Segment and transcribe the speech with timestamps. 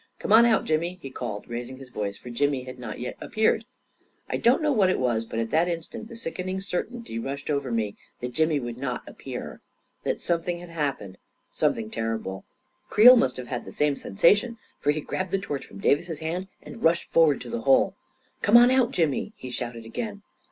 [0.17, 3.15] Come on out, Jimmy 1" he called, raising his voice, for Jimmy had not yet
[3.21, 3.65] appeared.
[4.27, 7.71] I don't know what it was; but at that instant the sickening certainty rushed over
[7.71, 9.61] me that Jimmy would not appear—
[10.03, 11.19] that something had happened—
[11.51, 12.45] something terrible...
[12.89, 16.47] Creel must have had the same sensation, for he grabbed the torch from Davis's hand
[16.63, 17.95] and rushed forward to the hole."
[18.41, 20.23] Come on out, Jimmy!" he shouted again.